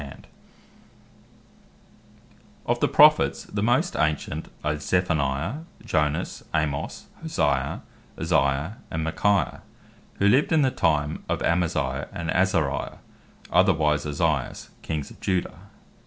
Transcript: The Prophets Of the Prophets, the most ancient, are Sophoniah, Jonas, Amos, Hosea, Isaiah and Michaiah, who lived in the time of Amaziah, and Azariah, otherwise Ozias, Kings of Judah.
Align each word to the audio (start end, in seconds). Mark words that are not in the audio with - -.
The 0.01 0.07
Prophets 0.07 0.29
Of 2.65 2.79
the 2.79 2.87
Prophets, 2.87 3.43
the 3.43 3.61
most 3.61 3.95
ancient, 3.95 4.47
are 4.63 4.73
Sophoniah, 4.77 5.65
Jonas, 5.85 6.41
Amos, 6.55 7.05
Hosea, 7.21 7.83
Isaiah 8.19 8.77
and 8.89 9.05
Michaiah, 9.05 9.61
who 10.15 10.27
lived 10.27 10.51
in 10.51 10.63
the 10.63 10.71
time 10.71 11.23
of 11.29 11.43
Amaziah, 11.43 12.07
and 12.11 12.31
Azariah, 12.31 12.97
otherwise 13.51 14.03
Ozias, 14.07 14.71
Kings 14.81 15.11
of 15.11 15.19
Judah. 15.21 15.67